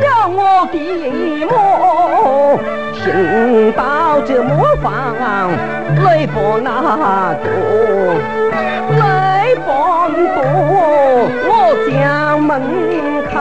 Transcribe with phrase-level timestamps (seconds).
[0.00, 0.76] 叫我的
[1.46, 1.50] 母，
[2.94, 3.80] 听到
[4.26, 4.86] 这磨坊
[6.04, 6.70] 泪波那
[7.42, 7.46] 多，
[8.98, 9.00] 泪
[9.56, 9.66] 不
[10.34, 10.38] 多，
[11.48, 11.50] 我
[11.90, 11.92] 将
[12.40, 12.50] 门
[13.30, 13.34] 开，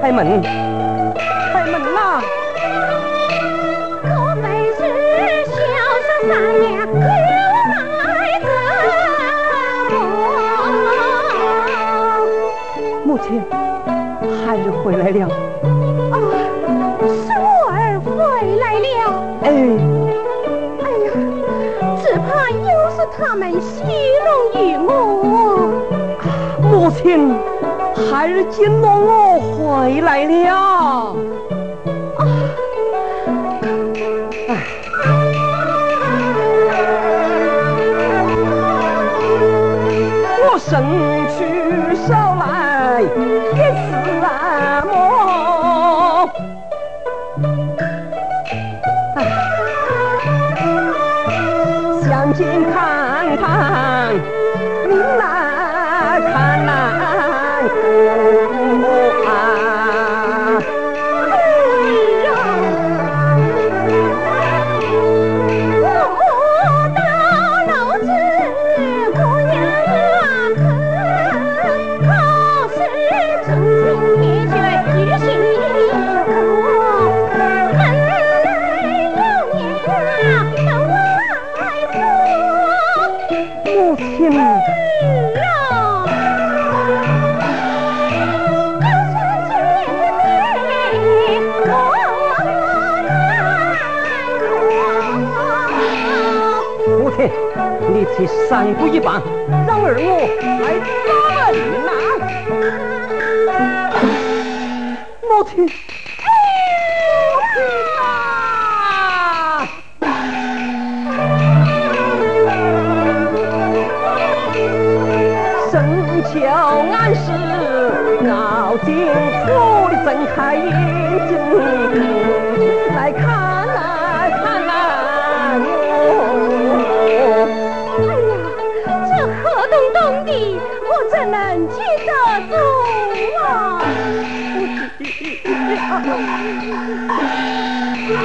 [0.00, 0.73] 开门。
[15.14, 15.28] 了，
[16.10, 16.14] 啊，
[16.98, 17.26] 孙
[17.70, 17.72] 儿
[18.04, 18.10] 回
[18.56, 18.86] 来了，
[19.42, 19.46] 哎，
[20.82, 21.06] 哎呀，
[22.02, 23.84] 只怕又是他们戏
[24.24, 24.28] 弄
[24.60, 24.88] 于我，
[26.60, 27.02] 母亲，
[27.94, 31.14] 孩儿见到我回来了。
[32.16, 32.20] 啊。
[40.46, 40.70] 我伸
[41.30, 41.36] 出
[42.06, 43.93] 手来，一。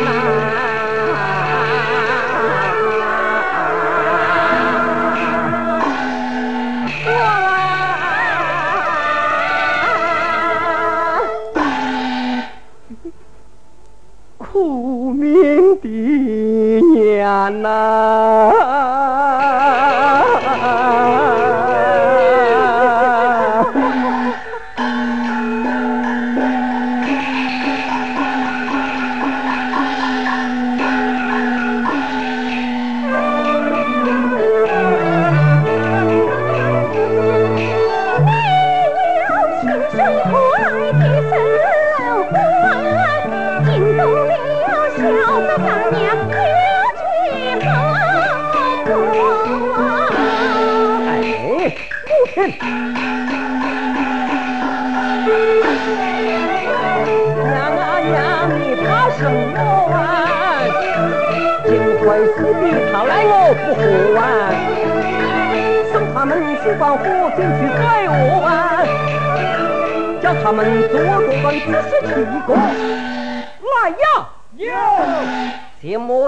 [0.06, 0.19] mà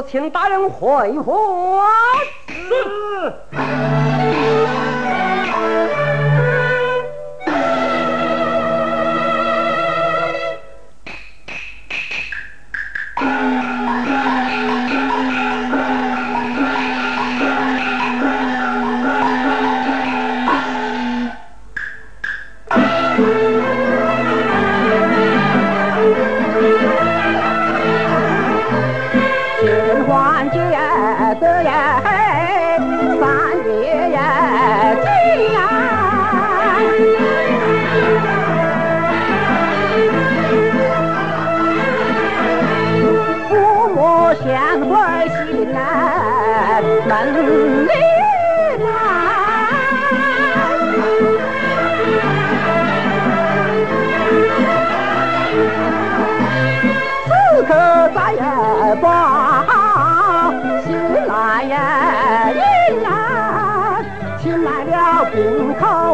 [0.03, 1.85] 请大人回话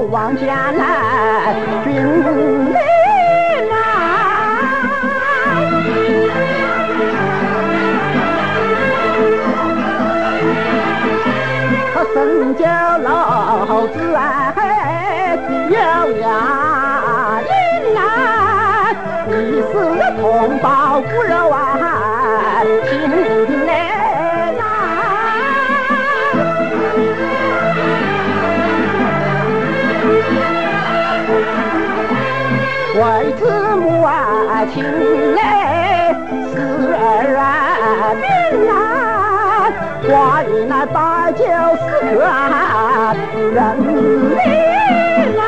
[0.07, 2.75] 了病口望江南，君里
[3.69, 3.73] 来。
[11.93, 12.63] 可深酒
[13.03, 15.37] 老子哎，
[15.69, 15.75] 有
[16.21, 16.25] 呀
[43.51, 43.61] 人
[45.35, 45.43] 来。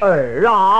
[0.00, 0.79] 儿啊！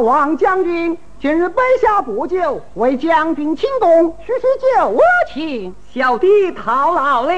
[0.00, 4.40] 啊，王将军，今日备下不酒，为将军请功，叙叙
[4.78, 5.74] 酒我请。
[5.92, 7.32] 小弟讨劳了。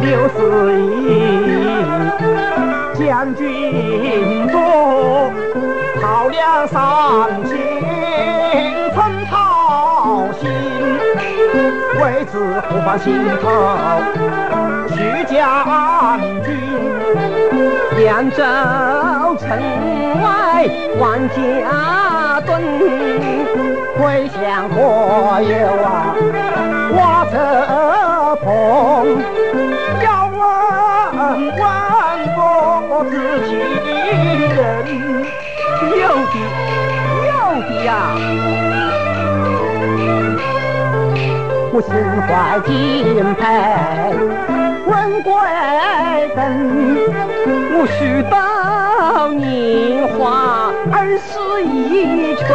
[0.00, 1.18] 六十一，
[3.00, 4.60] 将军多
[6.00, 7.77] 讨了三千
[12.38, 13.50] 子不放心头，
[14.94, 15.36] 徐将
[16.44, 16.46] 军。
[18.04, 18.36] 扬州
[19.40, 19.48] 城
[20.22, 20.64] 外
[21.00, 22.62] 万家墩，
[23.98, 24.76] 归乡何
[25.42, 25.52] 有
[25.82, 26.14] 啊？
[26.96, 27.34] 瓦车
[28.36, 28.46] 棚，
[30.00, 30.38] 要问
[31.56, 31.60] 问
[32.88, 33.12] 我自
[33.48, 33.50] 己
[34.54, 34.62] 人，
[35.90, 36.34] 有的
[37.26, 37.30] 有
[37.68, 37.88] 的呀。
[41.70, 41.92] 我心
[42.26, 43.42] 怀敬佩，
[44.86, 45.32] 问贵
[46.34, 46.38] 人。
[47.80, 52.46] 我须到年华二十一春，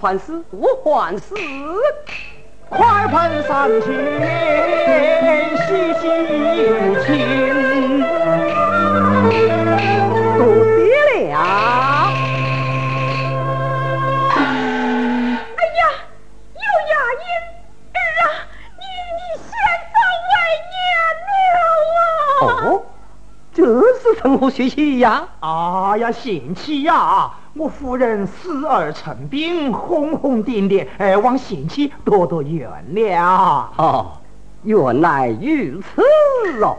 [0.00, 1.34] 还事，不还事，
[2.68, 3.86] 快盆上去
[5.66, 6.02] 洗洗
[7.04, 7.06] 清。
[10.38, 10.40] 多
[10.74, 11.36] 谢了。
[15.56, 15.80] 哎呀，
[16.54, 17.24] 有雅音
[17.92, 18.24] 儿啊，
[18.78, 18.82] 你
[19.16, 19.50] 你先
[19.92, 19.96] 走
[20.28, 20.32] 为
[20.72, 20.78] 娘
[21.54, 21.58] 了
[22.30, 22.40] 啊！
[22.42, 22.86] 哦，
[23.52, 23.58] 这
[23.98, 25.26] 是从何学起呀？
[25.40, 27.32] 啊，呀呀，贤妻呀！
[27.58, 33.20] 我夫人死而成病，轰轰烈烈，哎，望贤妻多多原谅。
[33.76, 34.12] 哦，
[34.62, 36.00] 原来如此
[36.62, 36.76] 哦。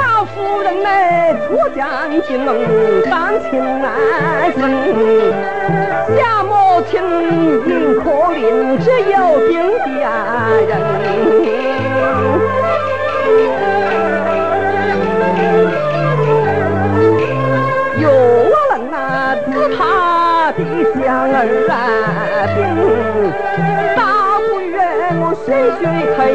[0.00, 0.90] 老夫人呢，
[1.46, 4.62] 出将进门，当亲来生，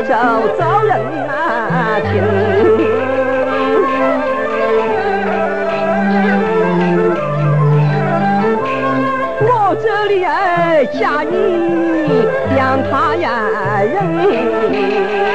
[0.05, 0.13] 水开招
[0.57, 0.91] 遭人
[1.27, 2.13] 啊听。
[9.47, 11.33] 我这里哎，嫁你
[12.55, 13.27] 让他呀
[13.81, 15.35] 人。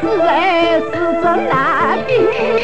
[0.00, 0.90] 子哎是
[1.22, 2.10] 真难病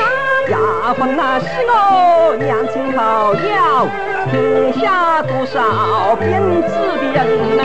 [0.01, 0.05] 啊！
[0.51, 0.57] 牙
[0.95, 3.87] 缝那是我娘亲靠药，
[4.31, 6.27] 天下多少病
[6.63, 7.19] 子的人
[7.57, 7.61] 呐，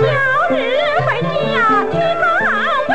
[0.00, 0.10] 要
[0.50, 0.58] 日
[1.06, 1.08] 回
[1.52, 1.56] 家
[1.90, 2.24] 替他
[2.88, 2.92] 问。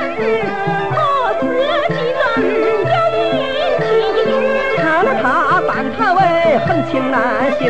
[6.65, 7.15] 很情难
[7.59, 7.61] 行，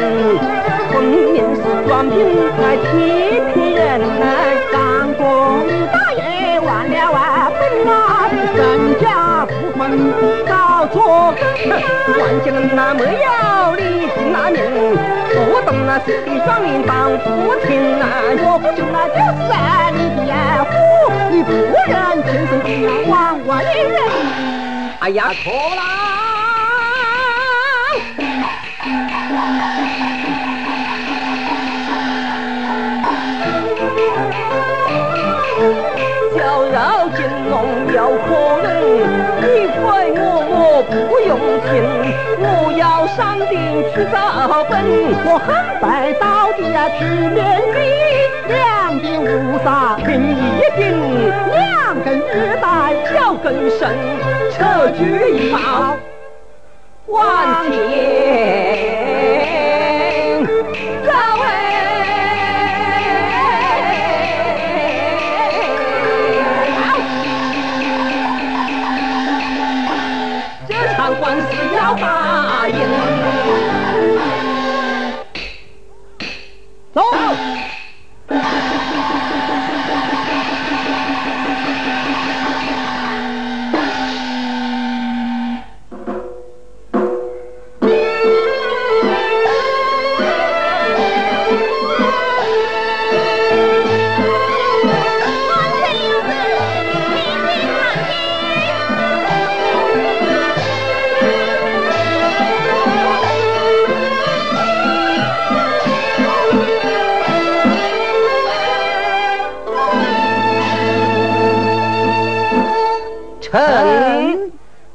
[0.91, 2.15] 分明是装病
[2.57, 2.87] 来欺
[3.53, 4.66] 骗人
[8.57, 10.11] 人家不分
[10.47, 11.69] 搞错根。
[11.69, 14.57] 万家人那没有你亲那命，
[15.35, 17.69] 不懂那是的双命当父亲
[18.01, 18.03] 啊，
[18.35, 19.53] 若不就那就是
[19.93, 20.33] 你的
[20.65, 20.73] 父，
[21.29, 21.51] 你不
[21.87, 22.65] 认亲生的
[23.07, 23.13] 亡
[23.45, 23.95] 外人。
[25.01, 25.81] 哎呀，错了。
[37.15, 37.55] 金龙
[37.93, 38.27] 有可
[38.63, 38.67] 能，
[39.41, 39.45] 你
[39.81, 41.31] 怪我我不用
[41.65, 41.71] 情，
[42.39, 42.45] 我
[42.77, 43.51] 要上殿
[43.93, 44.15] 去找
[44.69, 44.73] 本，
[45.25, 45.47] 我很
[45.79, 45.85] 白
[46.19, 47.37] 到底呀去面
[47.73, 47.77] 壁，
[48.47, 48.55] 两
[48.99, 50.35] 鬓乌纱凭一
[50.75, 50.85] 顶，
[51.51, 51.55] 两
[52.03, 52.19] 根玉
[52.61, 52.65] 带
[53.13, 53.81] 脚更深，
[54.51, 54.99] 扯举
[55.33, 55.57] 一毛
[57.07, 58.66] 万千。
[71.87, 73.16] 要答
[113.49, 114.51] 臣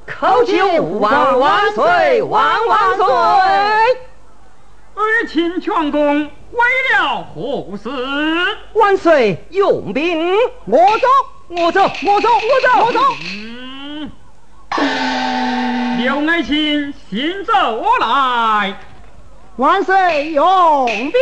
[0.06, 3.06] 叩求吾王万岁万万岁！
[4.94, 6.60] 儿亲全公为
[6.92, 7.88] 了何事？
[8.74, 11.08] 万岁用兵，我走，
[11.48, 13.00] 我走，我走，我走，我走。
[13.32, 14.10] 嗯，
[15.98, 18.74] 刘爱卿信走我来。
[19.56, 21.12] 万岁用兵。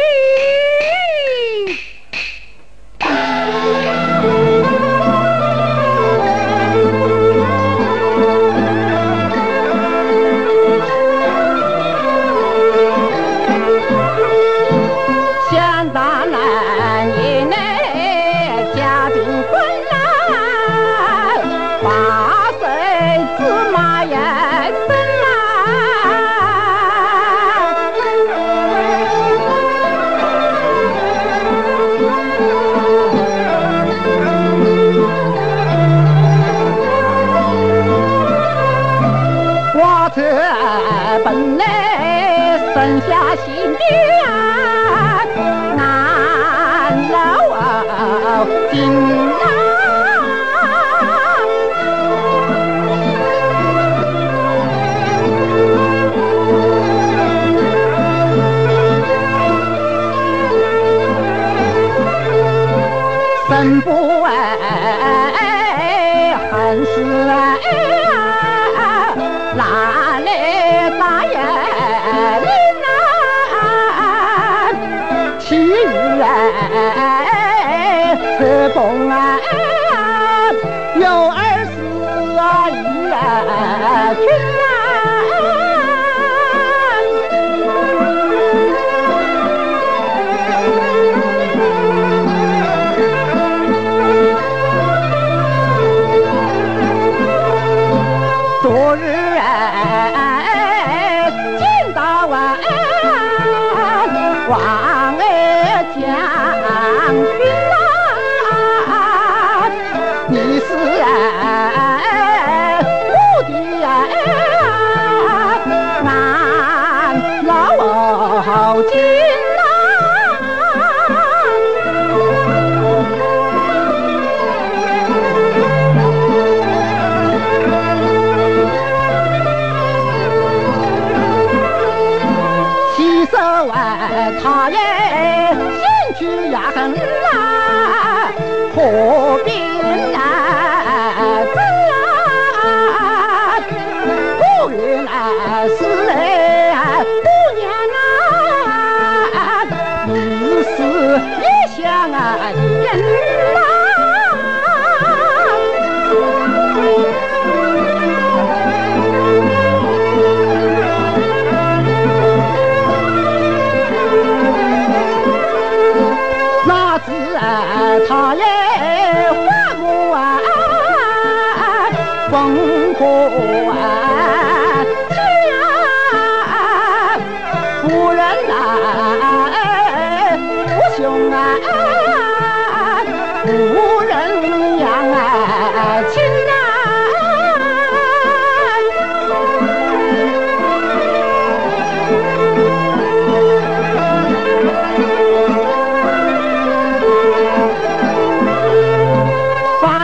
[48.72, 49.09] 老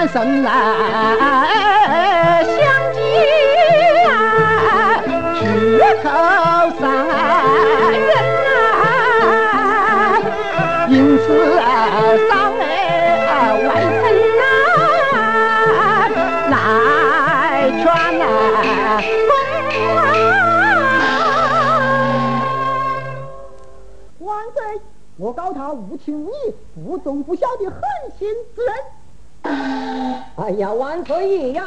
[0.09, 0.51] 生来
[2.45, 2.57] 相
[2.93, 2.97] 见
[4.09, 4.11] 啊，
[5.35, 5.41] 去
[6.03, 6.05] 口
[6.79, 6.83] 三
[7.99, 8.11] 人
[8.47, 8.81] 啊，
[10.89, 11.25] 因此
[11.59, 11.63] 啊
[12.29, 12.63] 上哎
[13.67, 13.69] 外
[14.01, 14.05] 甥
[14.43, 14.45] 啊
[16.51, 16.55] 来
[17.83, 17.85] 劝
[18.21, 18.25] 啊
[19.29, 19.31] 公
[19.97, 19.99] 啊。
[24.21, 24.57] 万岁！
[25.19, 27.81] 我告他无情无义、不忠不孝的狠
[28.19, 28.73] 心之人。
[30.37, 31.63] 哎呀，万岁爷呀！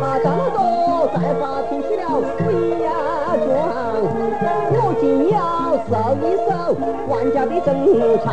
[0.00, 2.28] 他张罗在法庭起了诉
[2.84, 2.86] 呀
[3.44, 3.48] 状，
[4.76, 5.34] 我竟要
[5.88, 6.50] 受一受
[7.08, 7.68] 万家的正
[8.22, 8.24] 常。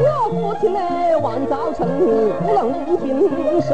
[0.00, 0.78] 我父亲嘞
[1.16, 1.78] 王兆成
[2.40, 2.60] 不能
[2.98, 3.04] 经
[3.62, 3.72] 商，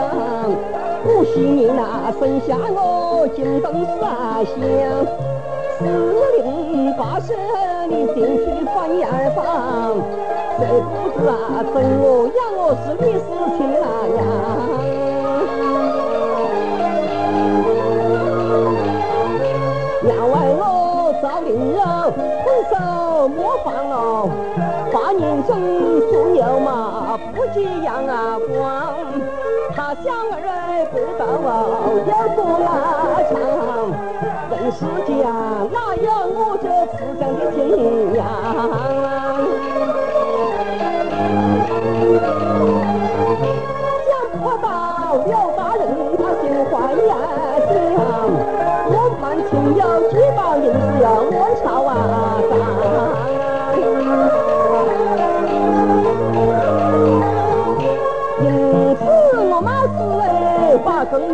[1.02, 4.54] 不幸你那生下我金灯三香，
[5.78, 5.80] 四
[6.36, 7.34] 零八舍
[7.88, 9.38] 你进去翻一二房，
[10.58, 11.32] 这不知啊
[11.72, 12.04] 怎我
[12.36, 13.84] 养我是李世情那
[14.16, 14.18] 样。
[20.02, 20.62] 要为我
[21.22, 21.80] 赵灵柔
[22.44, 22.72] 混手
[23.28, 23.94] 莫放哦，
[31.50, 32.70] 不知道哦有多拉
[33.26, 33.34] 长，
[34.50, 35.10] 人世间
[35.72, 37.58] 哪有我这慈祥的心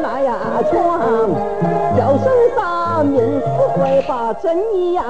[0.02, 0.36] 来呀
[0.70, 1.30] 床，
[1.96, 4.56] 叫声大名，不会把真
[4.92, 5.02] 言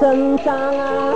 [0.00, 0.54] 声张。
[0.56, 1.09] 啊。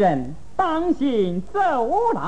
[0.00, 1.60] 人当心走
[2.14, 2.20] 来？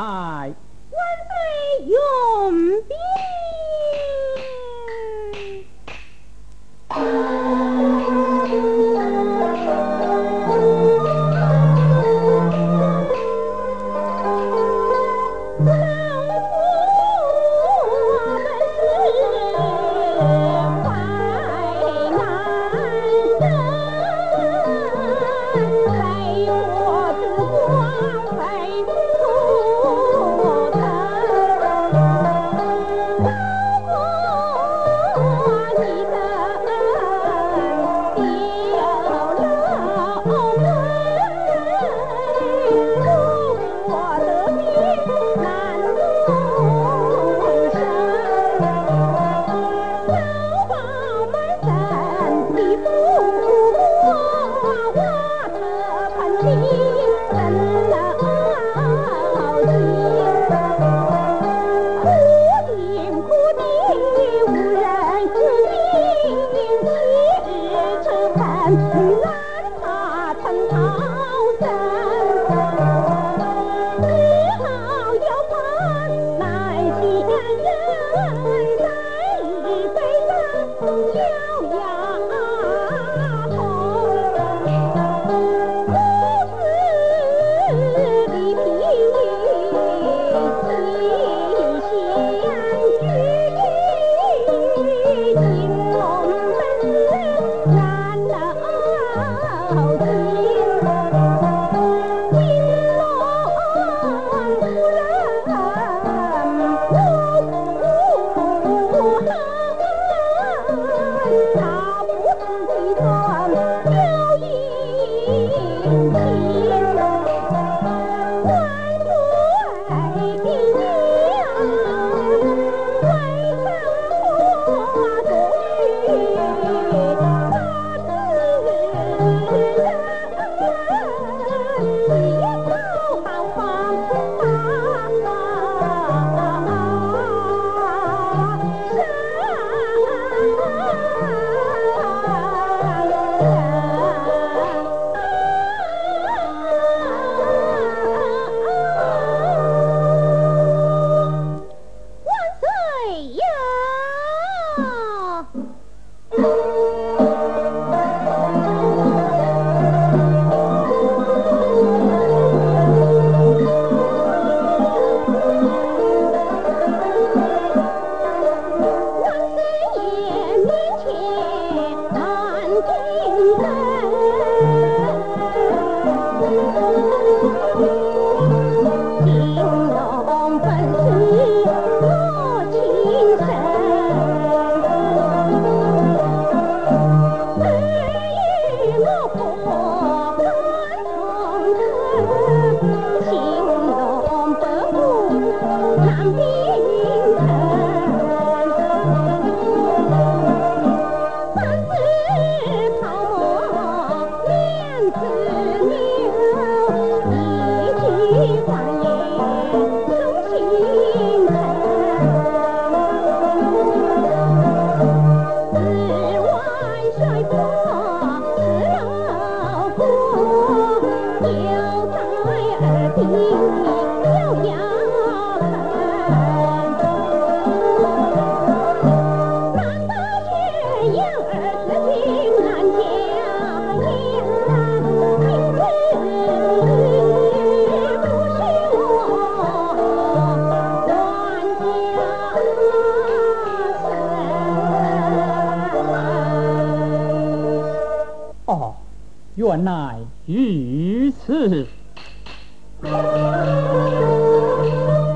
[249.72, 251.86] 原来如此，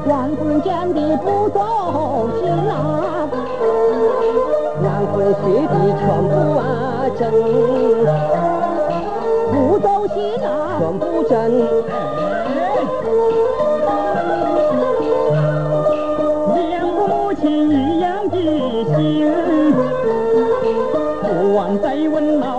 [0.07, 3.27] 万夫人讲的不走心啊，
[4.83, 6.61] 万夫人说的全不啊
[7.19, 7.33] 真，
[9.55, 10.47] 不走心啊，
[10.81, 11.33] 全不真。
[16.69, 19.33] 两个母亲一样的心，
[21.23, 21.25] 不
[21.57, 22.56] 忘再问老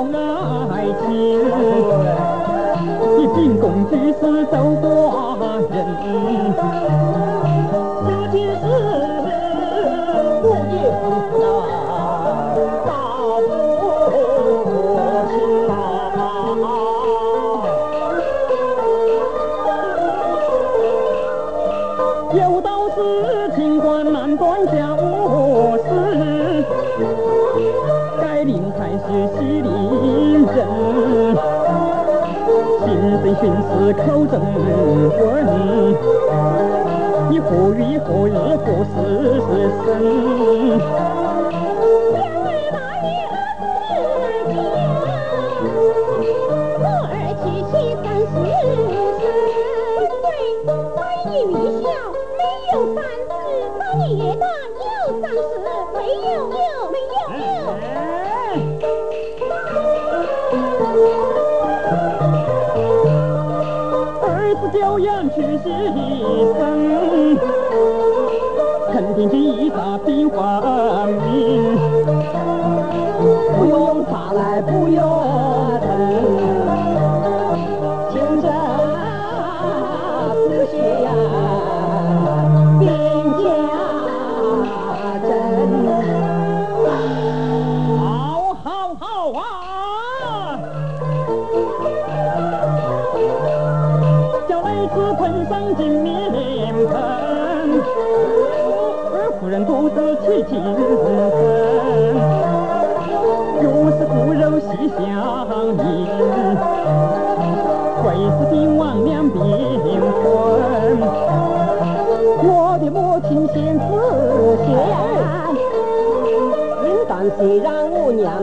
[3.38, 5.38] 你秉公举是走寡
[5.70, 7.27] 人，
[33.98, 34.34] 口中
[35.20, 35.46] 问
[37.30, 38.32] 你，何语何意
[38.64, 38.96] 何事
[39.42, 39.50] 是
[39.84, 39.88] 生？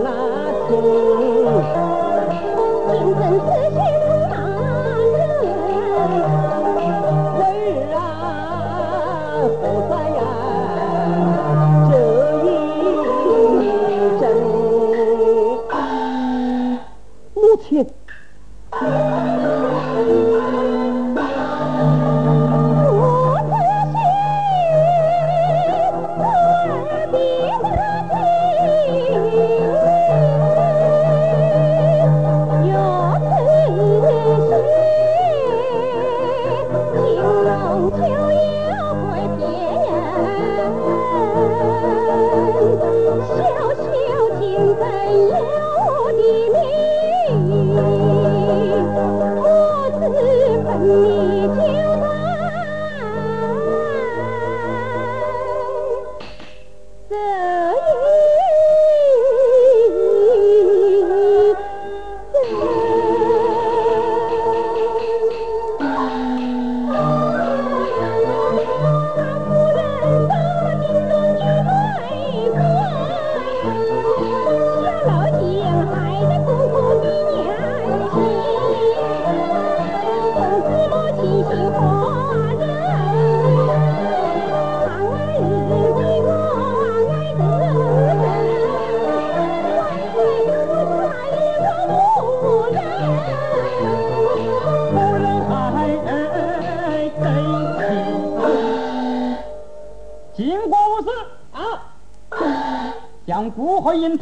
[0.04, 0.92] lá cùng
[2.88, 4.03] tình tình thế thiên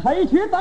[0.02, 0.58] 开去打！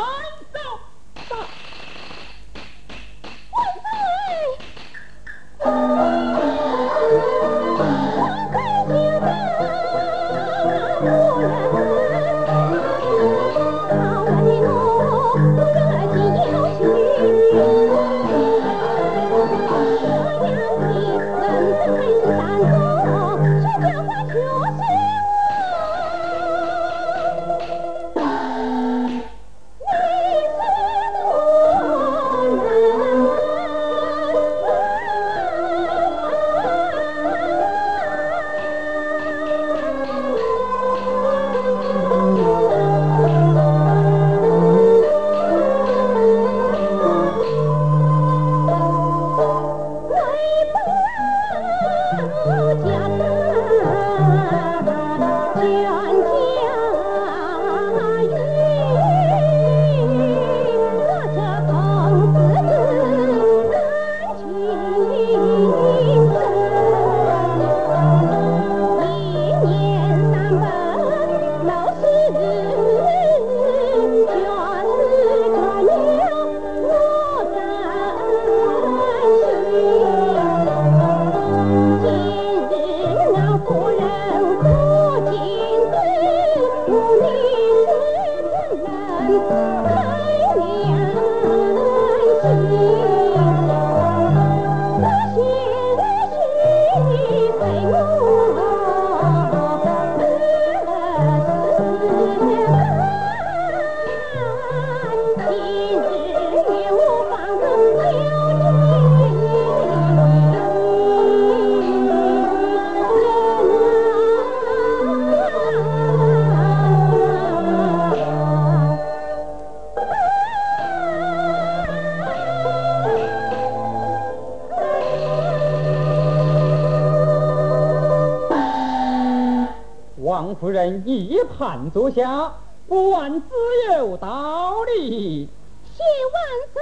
[130.42, 132.52] 王夫人一盘坐下，
[132.88, 133.48] 不问自
[133.96, 135.48] 有道理。
[135.94, 136.02] 谢
[136.34, 136.42] 万
[136.74, 136.82] 岁。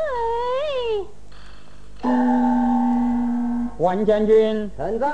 [3.77, 5.11] 万将军，臣在。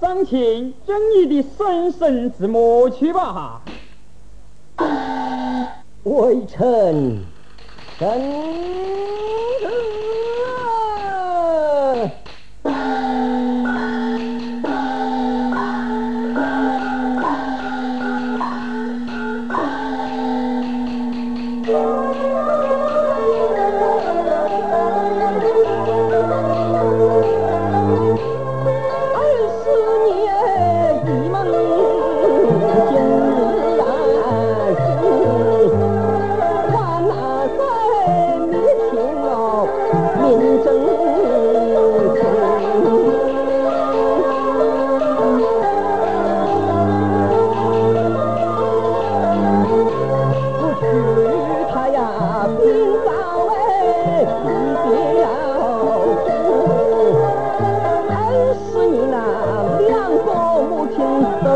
[0.00, 3.60] 上前将你的神圣之魔去吧。
[6.04, 7.22] 微臣，
[7.98, 9.11] 臣。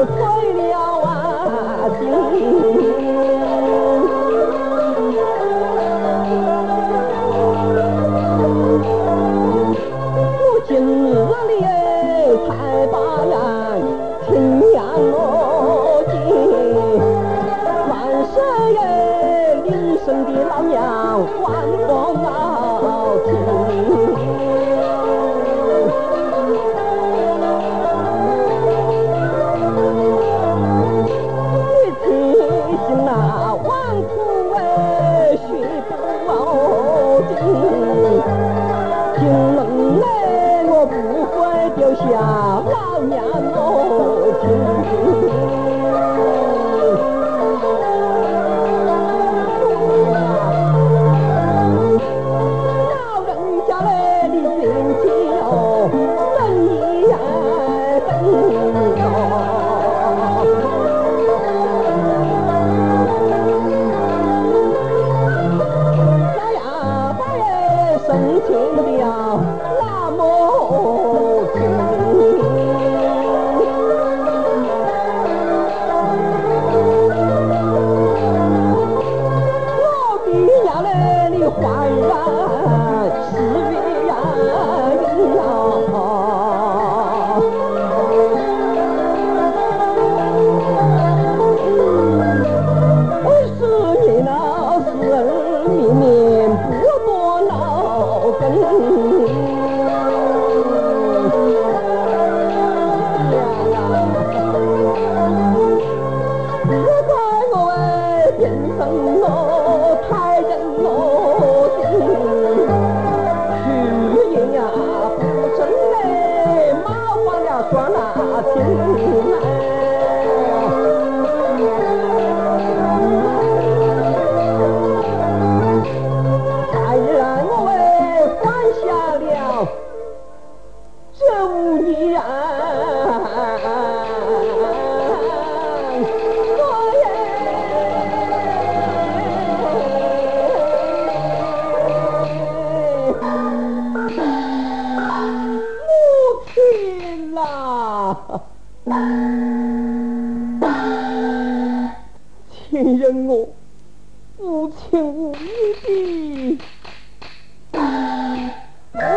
[0.07, 2.66] 对了啊，婷。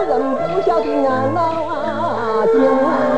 [0.10, 3.09] 人不晓得俺老啊，